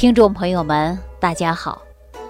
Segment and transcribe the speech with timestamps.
[0.00, 1.82] 听众朋友们，大家好。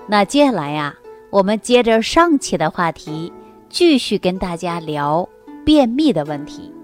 [0.09, 0.93] 那接下来呀，
[1.31, 3.33] 我们接着上期的话题，
[3.69, 5.29] 继续跟大家聊
[5.65, 6.75] 便秘的问题。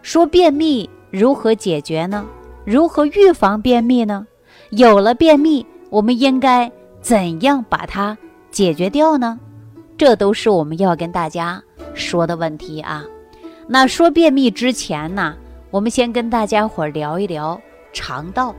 [0.00, 2.24] 说便秘如何解决呢？
[2.64, 4.26] 如何预防便秘呢？
[4.70, 6.72] 有了便秘，我们应该
[7.02, 8.16] 怎样把它
[8.50, 9.38] 解决掉呢？
[9.98, 11.62] 这都是我们要跟大家
[11.92, 13.04] 说的问题啊。
[13.66, 15.36] 那说便秘之前呢，
[15.70, 17.60] 我们先跟大家伙聊一聊
[17.92, 18.54] 肠道。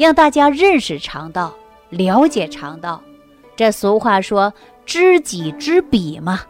[0.00, 1.54] 让大家认识肠道，
[1.90, 3.02] 了解肠道。
[3.54, 4.54] 这俗话说
[4.86, 6.40] “知己知彼”嘛，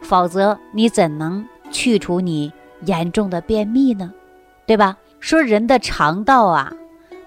[0.00, 2.52] 否则你怎能去除你
[2.86, 4.12] 严重的便秘呢？
[4.66, 4.96] 对吧？
[5.20, 6.72] 说人的肠道啊，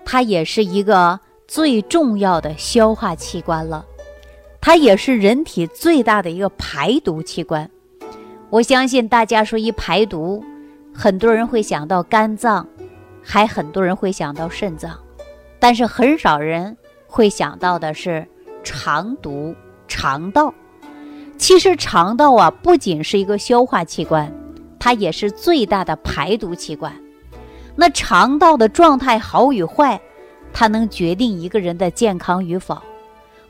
[0.03, 3.85] 它也是一个最重要的消化器官了，
[4.59, 7.69] 它也是人体最大的一个排毒器官。
[8.49, 10.44] 我相信大家说一排毒，
[10.94, 12.67] 很多人会想到肝脏，
[13.23, 14.99] 还很多人会想到肾脏。
[15.61, 18.27] 但是很少人会想到的是
[18.63, 19.55] 肠毒
[19.88, 20.52] 肠道。
[21.38, 24.33] 其实肠道啊，不仅是一个消化器官，
[24.80, 26.91] 它也是最大的排毒器官。
[27.75, 30.02] 那肠道的状态好与坏，
[30.52, 32.81] 它能决定一个人的健康与否。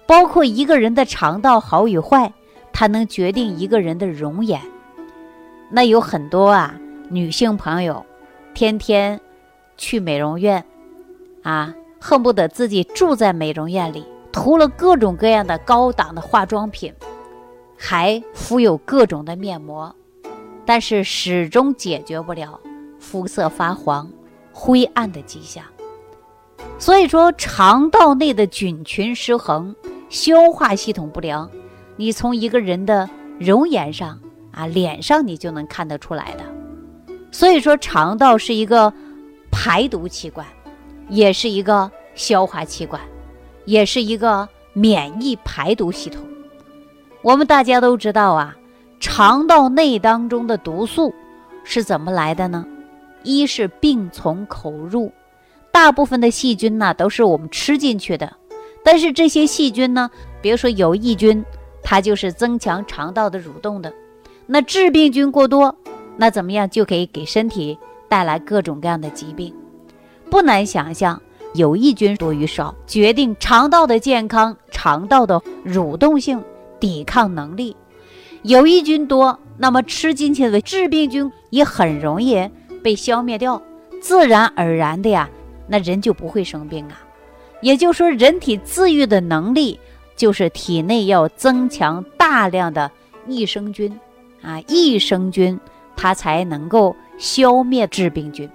[0.06, 2.34] 包括一个人的肠道好与坏，
[2.74, 4.60] 它能决定一个人的容颜。
[5.70, 6.76] 那有很多啊，
[7.08, 8.06] 女性朋友
[8.54, 9.18] 天天
[9.78, 10.62] 去美容院
[11.44, 11.74] 啊。
[12.04, 16.92] 恨不得自己住在美容院里，涂了各种各样的高档的化妆品，
[17.78, 19.96] 还敷有各种的面膜，
[20.66, 22.60] 但是始终解决不了
[23.00, 24.10] 肤色发黄、
[24.52, 25.64] 灰暗的迹象。
[26.80, 29.76] 所以说，肠道内的菌群失衡、
[30.10, 31.48] 消化系统不良，
[31.96, 33.08] 你从一个人的
[33.40, 34.20] 容颜上
[34.52, 36.44] 啊、脸上你就能看得出来的。
[37.32, 38.92] 所以说，肠道是一个
[39.52, 40.46] 排毒器官。
[41.12, 43.00] 也是一个消化器官，
[43.66, 46.24] 也是一个免疫排毒系统。
[47.22, 48.56] 我们大家都知道啊，
[48.98, 51.14] 肠道内当中的毒素
[51.66, 52.66] 是怎么来的呢？
[53.24, 55.12] 一是病从口入，
[55.70, 58.34] 大部分的细菌呢都是我们吃进去的。
[58.82, 60.10] 但是这些细菌呢，
[60.42, 61.44] 比如说有益菌，
[61.84, 63.94] 它就是增强肠道的蠕动的。
[64.48, 65.76] 那致病菌过多，
[66.16, 67.78] 那怎么样就可以给身体
[68.08, 69.54] 带来各种各样的疾病。
[70.32, 71.22] 不难想象，
[71.56, 76.42] 有益菌多与少决定肠道的健康、肠道的蠕动性、
[76.80, 77.76] 抵抗能力。
[78.44, 82.50] 有益菌多，那么吃进去的致病菌也很容易
[82.82, 83.62] 被消灭掉，
[84.02, 85.30] 自然而然的呀，
[85.68, 87.04] 那人就不会生病啊。
[87.60, 89.78] 也就是说，人体自愈的能力
[90.16, 92.90] 就是体内要增强大量的
[93.28, 94.00] 益生菌
[94.42, 95.60] 啊，益生菌
[95.98, 98.50] 它才能够消灭致病菌。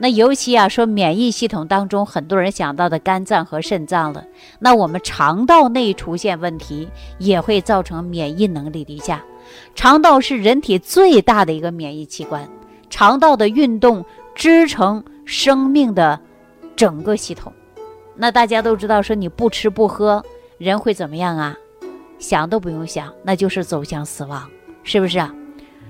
[0.00, 4.24] 那尤其啊，说免疫系统当中，很多人想到的肝脏和肾脏了。
[4.60, 6.88] 那我们肠道内出现问题，
[7.18, 9.24] 也会造成免疫能力低下。
[9.74, 12.48] 肠道是人体最大的一个免疫器官，
[12.88, 14.04] 肠道的运动
[14.34, 16.20] 支撑生命的
[16.76, 17.52] 整个系统。
[18.14, 20.24] 那大家都知道，说你不吃不喝，
[20.58, 21.56] 人会怎么样啊？
[22.20, 24.48] 想都不用想，那就是走向死亡，
[24.84, 25.34] 是不是啊？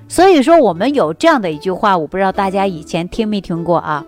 [0.09, 4.05] 所以说，我们有这样的一句话，我不知道大家以前听没听过啊？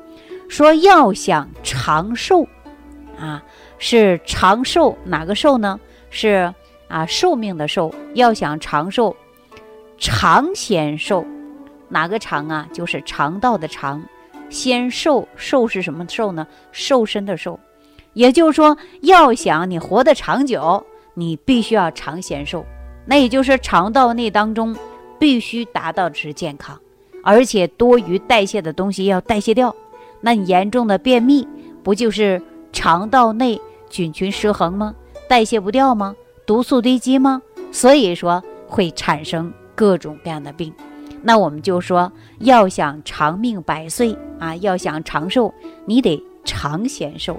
[0.48, 2.46] 说要想长寿，
[3.18, 3.42] 啊，
[3.78, 5.78] 是长寿哪个寿呢？
[6.08, 6.52] 是
[6.88, 7.94] 啊，寿命的寿。
[8.14, 9.14] 要想长寿，
[9.98, 11.24] 肠先寿，
[11.88, 12.66] 哪个肠啊？
[12.72, 14.02] 就是肠道的肠，
[14.48, 15.28] 先寿。
[15.36, 16.46] 寿是什么寿呢？
[16.72, 17.60] 瘦身的寿。
[18.14, 20.84] 也就是说，要想你活得长久，
[21.14, 22.64] 你必须要肠先寿。
[23.04, 24.74] 那也就是肠道内当中。
[25.20, 26.80] 必须达到的是健康，
[27.22, 29.76] 而且多余代谢的东西要代谢掉。
[30.22, 31.46] 那你严重的便秘，
[31.84, 32.42] 不就是
[32.72, 34.94] 肠道内菌群失衡吗？
[35.28, 36.16] 代谢不掉吗？
[36.46, 37.42] 毒素堆积吗？
[37.70, 40.72] 所以说会产生各种各样的病。
[41.22, 45.52] 那我们就说，要想长命百岁啊，要想长寿，
[45.84, 47.38] 你得肠先寿。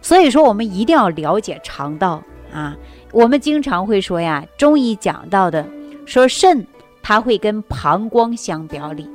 [0.00, 2.22] 所以说，我们一定要了解肠道
[2.52, 2.76] 啊。
[3.10, 5.66] 我们经常会说呀，中医讲到的
[6.06, 6.64] 说肾。
[7.02, 9.08] 它会跟膀胱相表里，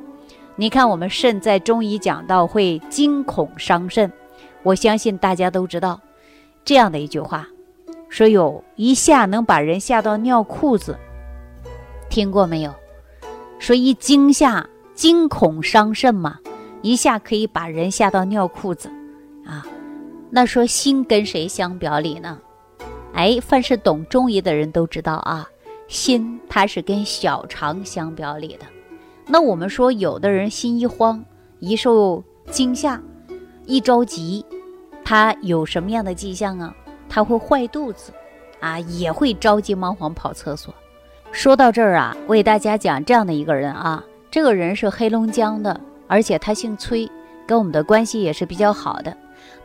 [0.55, 4.11] 你看我们肾在中医讲到会惊恐伤肾，
[4.63, 5.99] 我相信大家都知道
[6.63, 7.47] 这样的一句话，
[8.09, 10.97] 说有一下能把人吓到尿裤子，
[12.09, 12.73] 听过没有？
[13.59, 16.39] 说一惊吓惊恐伤肾嘛，
[16.81, 18.89] 一下可以把人吓到尿裤子
[19.45, 19.65] 啊。
[20.29, 22.39] 那说心跟谁相表里呢？
[23.13, 25.47] 哎，凡是懂中医的人都知道啊。
[25.87, 28.65] 心它是跟小肠相表里的，
[29.27, 31.23] 那我们说有的人心一慌，
[31.59, 33.01] 一受惊吓，
[33.65, 34.45] 一着急，
[35.03, 36.75] 他有什么样的迹象啊？
[37.07, 38.11] 他会坏肚子，
[38.59, 40.73] 啊，也会着急忙慌跑厕所。
[41.31, 47.09] 说到这儿啊，我给大家讲这样的一个人啊，这个人是黑龙江的，而且他姓崔，
[47.45, 49.15] 跟我们的关系也是比较好的。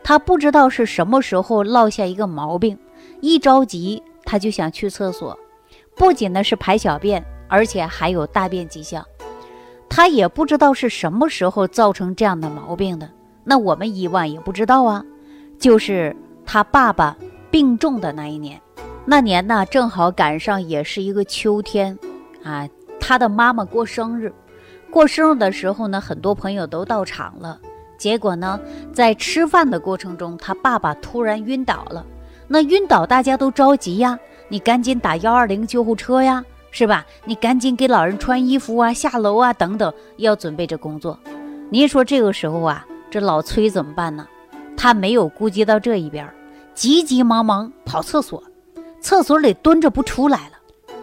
[0.03, 2.77] 他不知道是什么时候落下一个毛病，
[3.21, 5.37] 一着急他就想去厕所，
[5.95, 9.05] 不仅呢是排小便，而且还有大便迹象。
[9.89, 13.09] 他也不知道是什么时候造成这样的毛病的，
[13.43, 15.03] 那我们以往也不知道啊。
[15.59, 16.15] 就是
[16.45, 17.15] 他爸爸
[17.51, 18.59] 病重的那一年，
[19.05, 21.97] 那年呢正好赶上也是一个秋天，
[22.43, 22.67] 啊，
[22.99, 24.33] 他的妈妈过生日，
[24.89, 27.59] 过生日的时候呢，很多朋友都到场了。
[27.97, 28.59] 结果呢，
[28.91, 32.03] 在吃饭的过程中，他爸爸突然晕倒了。
[32.47, 34.17] 那晕倒，大家都着急呀，
[34.51, 36.45] 你赶紧打幺二零救护车呀。
[36.73, 37.05] 是吧？
[37.25, 41.19] 你赶紧给老人穿衣服啊，下楼啊，等等，要准备这工作。
[41.69, 44.25] 您说这个时候啊，这老崔怎么办呢？
[44.77, 46.33] 他没有顾及到这一边，
[46.73, 48.41] 急急忙忙跑厕所，
[49.01, 50.53] 厕所里蹲着不出来了。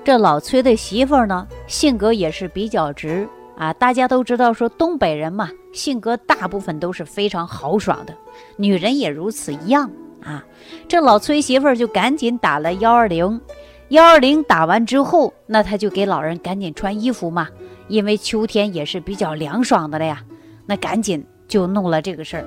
[0.03, 3.29] 这老崔的媳妇呢，性格也是比较直
[3.59, 3.71] 啊。
[3.75, 8.15] 大家都知道，说东北人嘛，性格大部分都是非常豪爽的，
[8.57, 9.91] 女人也如此一样
[10.25, 10.45] 啊。
[10.87, 13.41] 这老崔媳妇儿就赶紧打了幺二零。
[13.89, 17.49] 幺二零打完之后，那他就给老人赶紧穿衣服嘛，
[17.89, 20.23] 因为秋天也是比较凉爽的了呀。
[20.67, 22.45] 那赶紧就弄了这个事儿，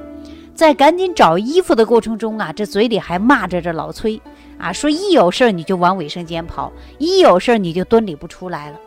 [0.54, 4.22] 在赶紧找衣服的过程中啊，这嘴里还骂着这老崔
[4.60, 8.78] 啊，说一有事儿你就往卫生间跑，一有事儿你就蹲里不出来了。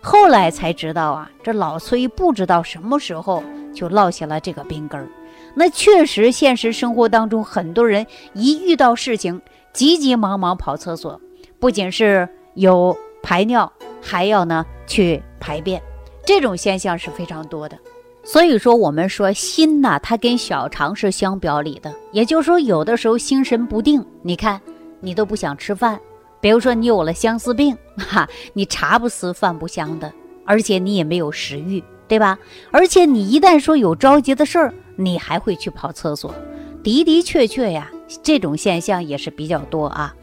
[0.00, 5.06] 后来才知道啊，这老崔不知道什么时候就落下了这个病根儿。
[5.54, 9.40] 那确实，现实生活当中很多人一遇到事情，
[9.72, 11.20] 急急忙忙跑厕所。
[11.58, 13.70] 不仅是有排尿，
[14.00, 15.82] 还要呢去排便，
[16.24, 17.76] 这种现象是非常多的。
[18.22, 21.94] 所以说，我们说心呐，它跟小肠是相表里的。
[22.12, 24.60] 也就是说，有的时候心神不定，你看
[25.00, 25.98] 你都不想吃饭。
[26.40, 30.10] 比如说你有了相思病，哈，你茶不思饭不香的，
[30.46, 32.38] 而且你也没有食欲，对吧？
[32.70, 36.34] 而且你一旦说有着急的事儿，你还会去跑厕所。
[36.82, 37.90] 的的确确呀，
[38.22, 40.14] 这种现象也是比较多啊。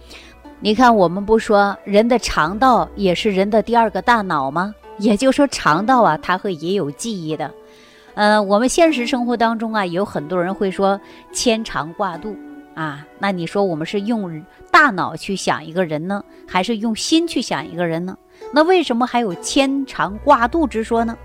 [0.60, 4.74] 你看，我们不说人的肠道也是人的第二个大脑吗？
[4.98, 7.54] 也就是说，肠道啊，它会也有记忆的。
[8.16, 11.00] 嗯，我们现实生活当中啊，有很多人会说
[11.32, 12.36] 牵肠挂肚
[12.74, 13.06] 啊。
[13.20, 18.18] 那你说我们是用大脑去想一个人呢，还是用心去想一个人呢？
[18.52, 21.16] 那为什么还有牵肠挂肚之说呢？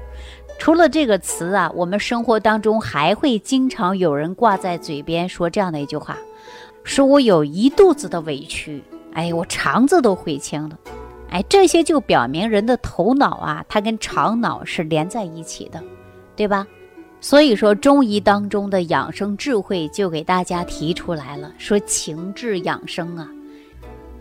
[0.62, 6.16] 除了这个词啊，我们生活当中还会经常有人挂在嘴边说这样的一句话：
[6.84, 8.80] 说我有一肚子的委屈。
[9.12, 10.78] 哎，我肠子都悔青了，
[11.30, 15.82] 哎，这些就表明人的头脑啊，它跟肠脑是连在一起的，
[16.36, 16.64] 对吧？
[17.20, 23.28] 所以说中医当中的养生智慧就给大家提出来了，说情志养生啊。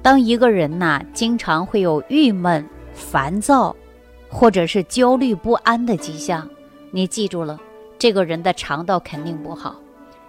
[0.02, 3.76] 当一个人呐，经常会有郁闷、烦躁，
[4.32, 6.50] 或者是焦虑不安的迹象，
[6.90, 7.60] 你记住了，
[8.00, 9.76] 这个人的肠道肯定不好，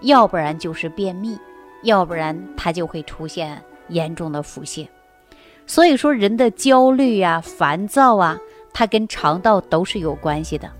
[0.00, 1.38] 要不然就是便秘，
[1.84, 3.62] 要不然他就会出现。
[3.88, 4.86] 严重的腹泻，
[5.66, 8.38] 所以说人的焦虑呀、烦躁啊，
[8.72, 10.70] 它跟肠道都是有关系的。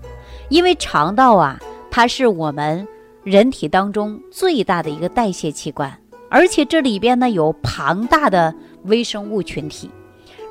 [0.49, 1.59] 因为肠道啊，
[1.91, 2.87] 它是我们
[3.23, 5.95] 人体当中最大的一个代谢器官，
[6.27, 8.55] 而且这里边呢有庞大的
[8.85, 9.91] 微生物群体。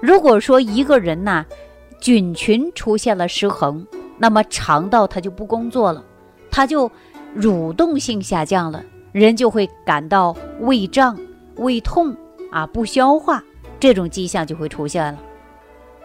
[0.00, 1.44] 如果说一个人呢，
[2.02, 3.86] 菌群出现了失衡，
[4.18, 6.02] 那么肠道它就不工作了，
[6.50, 6.90] 它就
[7.36, 8.82] 蠕动性下降了，
[9.12, 11.16] 人就会感到胃胀、
[11.56, 12.14] 胃痛。
[12.50, 13.42] 啊，不消化
[13.80, 15.18] 这种迹象就会出现了。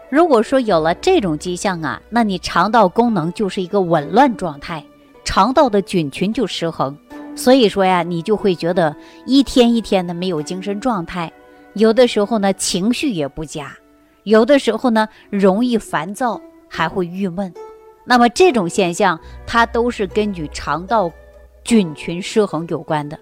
[0.10, 4.82] 如果说有了这种迹象啊，那你肠道功能就是一个紊乱状态，
[5.26, 6.98] 肠道的菌群就失衡。
[7.36, 11.30] 所以说呀，你就会觉得一天一天的没有精神状态，
[11.74, 13.76] 有的时候呢情绪也不佳，
[14.28, 17.54] 有的时候呢容易烦躁，还会郁闷。
[18.04, 21.10] 那么这种现象，它都是根据肠道
[21.64, 23.18] 菌群失衡有关的。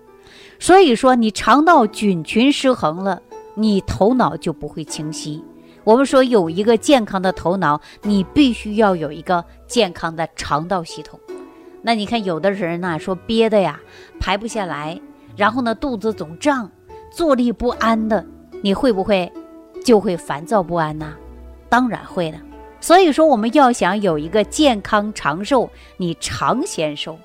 [0.57, 3.21] 所以说，你肠道菌群失衡了，
[3.53, 5.43] 你头脑就不会清晰。
[5.83, 11.19] 我们说有一个健康的头脑，你必须要有一个健康的肠道系统。
[11.83, 13.79] 那你看，有的人呢说憋的呀
[14.19, 15.00] 排不下来，
[15.38, 16.71] 然后呢肚子总胀，
[17.12, 18.25] 坐立不安的，
[18.63, 19.31] 你会不会
[19.86, 21.13] 就会烦躁不安呐？
[21.70, 22.38] 当然会的。
[22.82, 27.18] 所以说，我们要想有一个健康长寿，你常先收。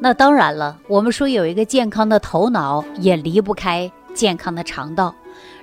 [0.00, 5.14] 那当然了，我们说有一个健康的头脑，也离不开健康的肠道。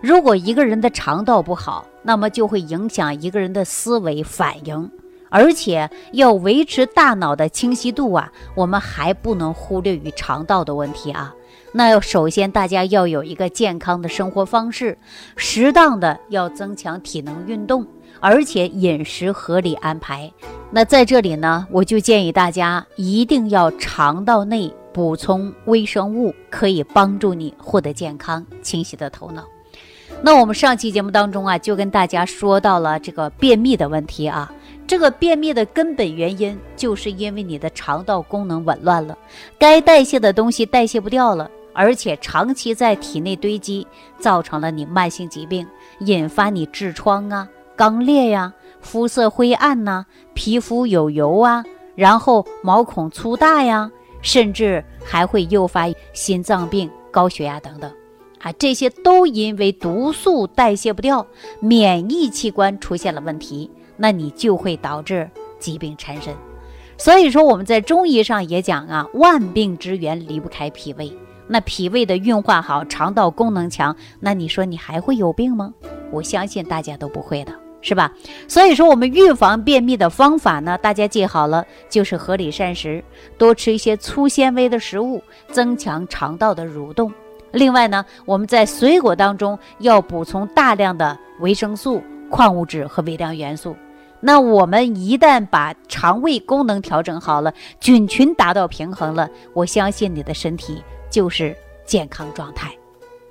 [0.02, 4.90] 如果一个人的肠道不好，那么就会影响一个人的思维反应，
[5.30, 11.34] 而且要维持大脑的清晰度啊，我们还不能忽略于肠道的问题啊。
[11.74, 14.98] 那要首先大家要有一个健康的生活方式，
[15.36, 17.86] 适当的要增强体能运动，
[18.20, 20.32] 而且饮食合理安排。
[20.70, 29.46] 那在这里呢，我就建议大家一定要肠道内补充微生物，可以帮助你获得健康、清晰的头脑。
[30.22, 34.52] 那我们上期节目当中啊，就跟大家说到了这个便秘的问题啊。
[34.86, 39.18] 这个便秘的根本原因，就是因为你的肠道功能紊乱了，
[39.58, 43.86] 该代谢的东西代谢不掉了，而且长期在体内堆积，
[44.20, 45.68] 造成了你慢性疾病，
[46.00, 47.48] 引发你痔疮啊、
[47.78, 51.64] 肛裂呀、肤色灰暗呐、皮肤有油啊，
[51.96, 57.92] 然后毛孔粗大呀，甚至还会诱发心脏病、高血压等等。
[58.40, 61.26] 啊，这些都因为毒素代谢不掉，
[61.60, 63.70] 免疫器官出现了问题。
[63.98, 66.34] 那你就会导致疾病缠身，
[66.98, 71.16] 所以说我们在中医上也讲啊，万病之源离不开脾胃。
[71.54, 75.74] 那脾胃的运化好，肠道功能强，那你说你还会有病吗？
[76.10, 78.10] 我相信大家都不会的，是吧？
[78.48, 83.04] 所以说我们预防便秘的方法呢，大家记好了，就是合理膳食，
[83.38, 87.12] 多吃一些粗纤维的食物，增强肠道的蠕动。
[87.52, 93.76] 另外呢，我们在水果当中要补充大量的维生素、矿物质和微量元素。
[94.22, 102.72] 那我们一旦把肠胃功能调整好了，菌群达到平衡了，我相信你的身体就是健康状态。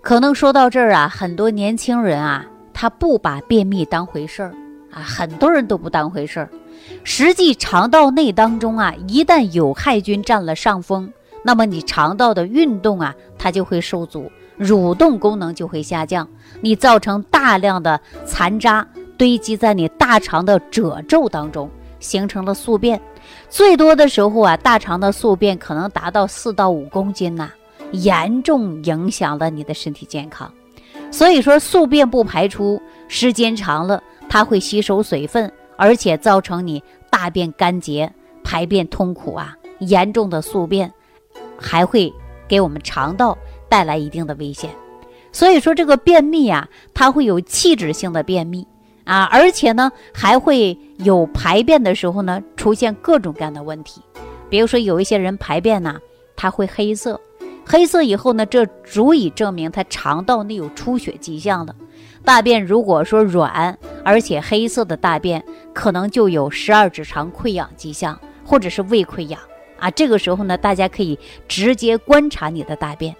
[0.01, 4.55] 可能说到这儿啊，很多年轻人啊，他不把便秘当回事儿
[4.93, 6.49] 啊，很多人都不当回事儿。
[7.03, 16.27] 实际肠道内当中啊，一旦有害菌占了上风，那么你肠道的运动啊，它就会受阻，蠕动功能就会下降，
[16.61, 18.87] 你造成大量的残渣。
[19.19, 21.69] 堆积在你大肠的褶皱当中，
[21.99, 22.99] 形成了宿便。
[23.51, 27.51] 最多的时候啊，大肠的宿便可能达到四到五公斤呐，
[27.93, 30.53] 严重影响了你的身体健康。
[31.11, 38.13] 所以说，宿便不排出，时间长了，它会吸收水分，而且造成你大便干结、
[38.45, 39.57] 排便痛苦啊。
[39.81, 40.93] 严重的宿便
[41.59, 42.13] 还会
[42.47, 43.37] 给我们肠道
[43.69, 44.71] 带来一定的危险。
[45.33, 48.67] 所以说，这个便秘啊，它会有器质性的便秘。
[49.05, 54.01] 啊，而且呢，还会有排便的时候呢，出现各种各样的问题。
[54.49, 55.99] 比如说，有一些人排便呢，
[56.37, 57.21] 他会黑色，
[57.71, 61.77] 黑色以后呢，这足以证明他肠道内有出血迹象了。
[62.25, 69.41] 大便如果说软，而且黑色的大便，可能就有十二指肠溃疡迹象，或者是胃溃疡
[69.79, 69.89] 啊。
[69.93, 73.15] 这个时候呢，大家可以直接观察你的大便。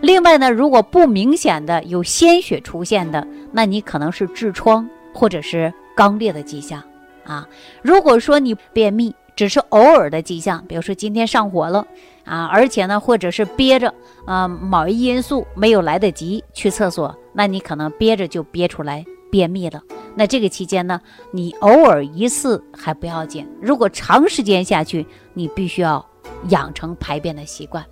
[0.00, 4.88] 另外呢，如果不明显的有鲜血出现的，那你可能是痔疮。
[5.18, 6.82] 或者是肛裂的迹象
[7.24, 7.48] 啊，
[7.80, 11.86] 如果说你便秘只是偶尔的迹象，比如说今天上火了
[12.24, 19.82] 啊，而且呢，或者是憋着啊，某一因素没有来得及去厕所，那你可能憋着就憋出来便秘了。
[20.14, 20.98] 那这个期间呢，
[21.30, 26.04] 你偶尔一次还不要紧，如果长时间下去，你必须要
[26.48, 27.84] 养成排便的习惯。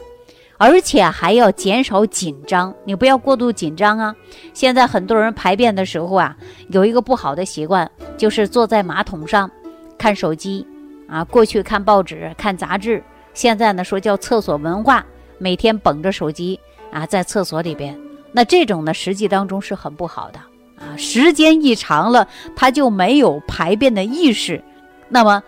[0.56, 4.14] 而且还要减少紧张，你不要过度紧张啊！
[4.54, 6.36] 现在很多人排便的时候啊，
[6.68, 9.50] 有一个不好的习惯，就是坐在马桶上
[9.98, 10.64] 看手机
[11.08, 11.24] 啊。
[11.24, 15.04] 过去看报纸、看杂志，现在呢说叫厕所文化，
[15.38, 16.58] 每天捧着手机
[16.92, 17.98] 啊在厕所里边。
[18.32, 20.38] 那这种呢，实际当中是很不好的
[20.78, 20.96] 啊。
[20.96, 24.62] 时间一长了，他就没有排便的意识，
[25.08, 25.42] 那么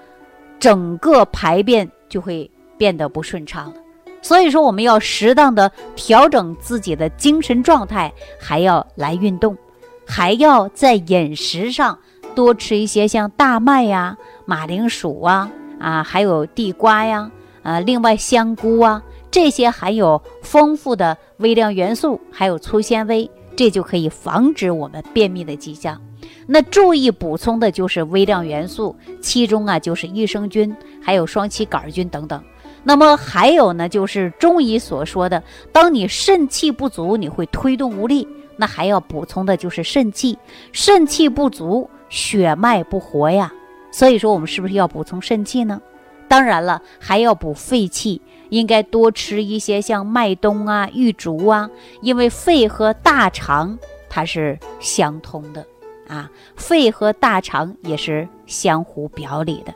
[0.59, 3.81] 整个排便就会变得不顺畅了。
[4.23, 9.57] 所以说，我们要适当的调整自己的精神状态，还要来运动，
[10.05, 11.97] 还要在饮食上
[12.35, 17.31] 多吃一些像大麦呀、马铃薯啊、啊还有地瓜呀、
[17.63, 26.01] 啊另外香菇啊这些含有丰富的微量元素，还有粗纤维，这就可以防止我们便秘的迹象。
[26.47, 32.43] 那注意补充的就是微量元素，其中啊就是益生菌，还有双歧杆菌等等。
[32.83, 38.27] 那么还有呢，就是中医所说的，当你肾气不足，你会推动无力，
[38.57, 40.39] 那还要补充的就是肾气。
[40.73, 43.53] 肾气不足，血脉不活呀。
[43.97, 45.81] 所以说，我们是不是要补充肾气呢？
[46.29, 51.71] 当然了，还要补肺气，应该多吃一些像麦冬啊、玉竹啊，
[52.03, 53.79] 因为肺和大肠
[54.11, 55.65] 它是相通的
[56.09, 59.75] 啊，肺和大肠也是相互表里的。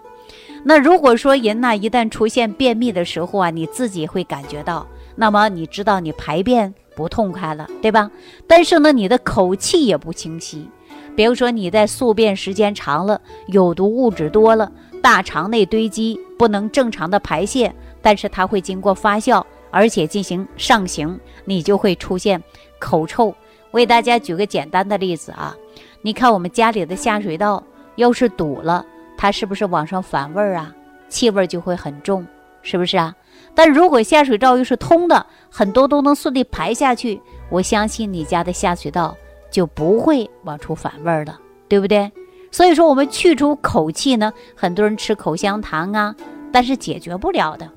[0.65, 4.87] 那如果说人呢，一旦出现便秘的时候啊，你自己会感觉到，
[5.17, 8.11] 那么你知道你排便不痛快了，对吧？
[8.47, 10.69] 但是呢，你的口气也不清晰。
[11.17, 14.71] 比如说你在宿便时间长了，有毒物质多了，
[15.03, 22.43] 大肠内堆积，不能正常的排泄，但是它会经过发酵，而且进行上行，你就会出现
[22.79, 23.35] 口臭。
[23.71, 25.55] 我给大家举个简单的例子啊，
[26.03, 27.63] 你看我们家里的下水道
[27.97, 28.85] 要是堵了，
[29.17, 30.75] 它是不是往上反味儿啊？
[31.09, 32.27] 气味就会很重，
[32.63, 33.15] 是不是啊？
[33.55, 39.17] 但如果下水道又是通的，很多都能顺利排下去，我相信你家的下水道
[39.51, 41.39] 就不会往出反味儿了，
[41.69, 42.11] 对不对？
[42.51, 46.15] 所以说，我们去除口气呢，很多人吃口香糖啊，
[46.53, 47.69] 但是解决不了的，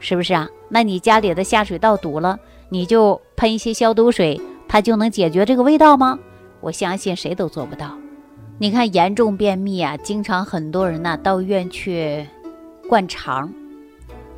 [0.00, 0.48] 是不是啊？
[0.68, 4.40] 那你家里的下水道堵了，你就喷一些消毒水。
[4.70, 6.18] 它就能解决这个味道吗？
[6.60, 7.96] 我相信谁都做不到。
[8.58, 12.26] 你看，严重便秘啊，经常很多人呢到医院去
[12.86, 13.50] 灌肠。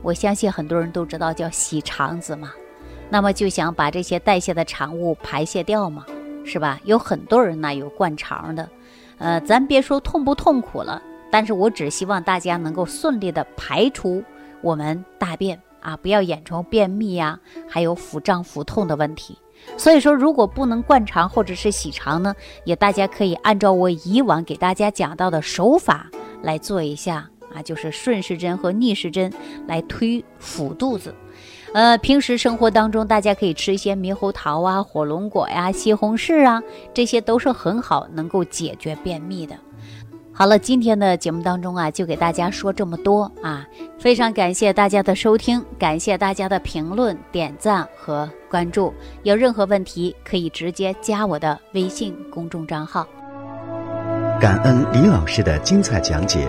[0.03, 2.53] 我相信很多人都知道叫洗肠子嘛，
[3.09, 6.07] 那么就想把这些代谢的产物排泄掉嘛，
[6.45, 6.81] 是吧？
[6.85, 8.69] 有很多人呢有灌肠的，
[9.19, 14.23] 呃，咱别说痛不痛苦了，但是我只希望大家能够顺利的排出
[14.63, 19.39] 我们大便啊，不要眼中便秘呀，还有腹胀腹痛的问题。
[19.77, 26.11] 所以说，如果不能灌肠或者是洗肠呢，也大家可以按照我以往给大家讲到的手法
[26.43, 29.31] 来做一下啊，就是顺时针和逆时针
[29.67, 31.15] 来推腹肚子。
[31.73, 36.61] 呃，平时生活当中，大家可以吃一些猕猴桃啊、火龙果呀、西红柿啊，
[36.93, 39.55] 这些都是很好能够解决便秘的。
[40.33, 43.65] 好了，今天的节目当中啊，就给大家说这么多啊，
[43.99, 48.93] 非常感谢大家的收听，感谢大家的评论、点赞和关注。
[49.23, 53.07] 有任何问题可以直接加我的微信公众账号。
[54.41, 56.49] 感恩李老师的精彩讲解。